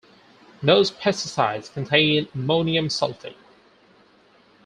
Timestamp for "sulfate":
2.87-3.35